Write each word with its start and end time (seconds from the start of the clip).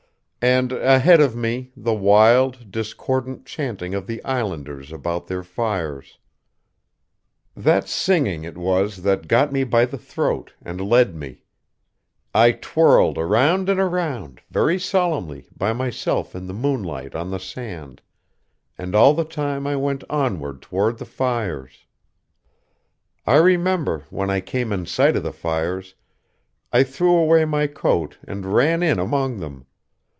And 0.43 0.71
ahead 0.71 1.21
of 1.21 1.35
me, 1.35 1.71
the 1.77 1.93
wild, 1.93 2.71
discordant 2.71 3.45
chanting 3.45 3.93
of 3.93 4.07
the 4.07 4.23
Islanders 4.25 4.91
about 4.91 5.27
their 5.27 5.43
fires.... 5.43 6.17
That 7.55 7.87
singing 7.87 8.43
it 8.43 8.57
was 8.57 9.03
that 9.03 9.27
got 9.27 9.51
me 9.53 9.63
by 9.63 9.85
the 9.85 9.99
throat, 9.99 10.55
and 10.59 10.81
led 10.81 11.13
me. 11.13 11.43
I 12.33 12.53
twirled 12.53 13.19
around 13.19 13.69
and 13.69 13.79
around, 13.79 14.41
very 14.49 14.79
solemnly, 14.79 15.47
by 15.55 15.73
myself 15.73 16.33
in 16.33 16.47
the 16.47 16.55
moonlight 16.55 17.13
on 17.13 17.29
the 17.29 17.37
sand; 17.39 18.01
and 18.79 18.95
all 18.95 19.13
the 19.13 19.25
time 19.25 19.67
I 19.67 19.75
went 19.75 20.03
onward 20.09 20.63
toward 20.63 20.97
the 20.97 21.05
fires.... 21.05 21.85
"I 23.27 23.35
remember, 23.35 24.05
when 24.09 24.31
I 24.31 24.39
came 24.41 24.73
in 24.73 24.87
sight 24.87 25.15
of 25.15 25.21
the 25.21 25.31
fires, 25.33 25.93
I 26.73 26.81
threw 26.81 27.15
away 27.15 27.45
my 27.45 27.67
coat 27.67 28.17
and 28.27 28.51
ran 28.55 28.81
in 28.81 28.97
among 28.97 29.37
them. 29.37 29.67